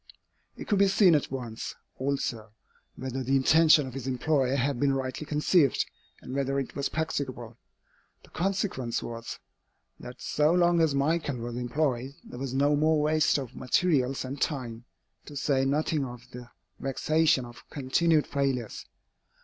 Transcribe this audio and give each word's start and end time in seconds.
It 0.57 0.67
could 0.67 0.79
be 0.79 0.87
seen 0.87 1.13
at 1.13 1.29
once, 1.29 1.75
also, 1.95 2.53
whether 2.95 3.21
the 3.23 3.35
intention 3.35 3.85
of 3.85 3.93
his 3.93 4.07
employer 4.07 4.55
had 4.55 4.79
been 4.79 4.93
rightly 4.95 5.27
conceived, 5.27 5.85
and 6.23 6.33
whether 6.33 6.57
it 6.59 6.75
was 6.75 6.89
practicable. 6.89 7.59
The 8.23 8.31
consequence 8.31 9.03
was, 9.03 9.37
that 9.99 10.19
so 10.19 10.53
long 10.53 10.81
as 10.81 10.95
Michael 10.95 11.37
was 11.37 11.55
employed, 11.55 12.15
there 12.23 12.39
was 12.39 12.55
no 12.55 12.75
more 12.75 12.99
waste 12.99 13.37
of 13.37 13.55
materials 13.55 14.25
and 14.25 14.41
time, 14.41 14.85
to 15.27 15.35
say 15.35 15.65
nothing 15.65 16.03
of 16.03 16.23
the 16.31 16.49
vexation 16.79 17.45
of 17.45 17.63
continued 17.69 18.25
failures. 18.25 18.87